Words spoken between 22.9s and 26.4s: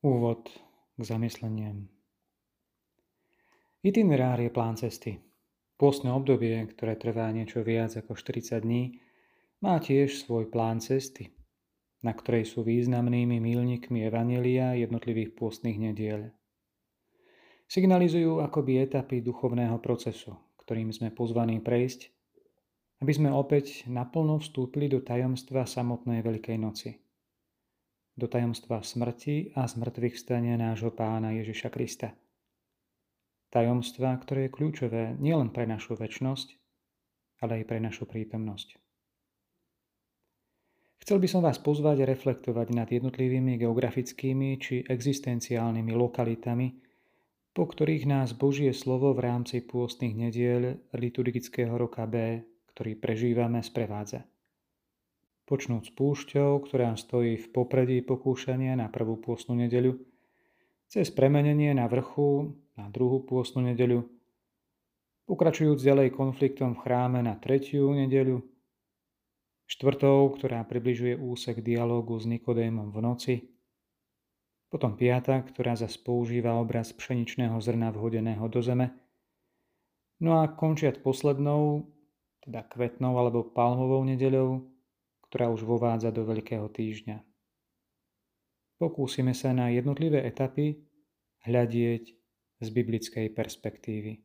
aby sme opäť naplno vstúpili do tajomstva samotnej